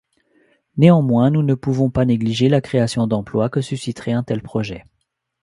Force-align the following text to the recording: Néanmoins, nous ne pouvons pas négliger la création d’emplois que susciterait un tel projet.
Néanmoins, 0.77 1.29
nous 1.29 1.43
ne 1.43 1.53
pouvons 1.53 1.91
pas 1.91 2.05
négliger 2.05 2.49
la 2.49 2.59
création 2.59 3.05
d’emplois 3.05 3.49
que 3.51 3.61
susciterait 3.61 4.13
un 4.13 4.23
tel 4.23 4.41
projet. 4.41 4.83